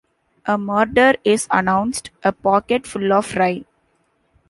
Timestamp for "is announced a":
1.23-2.31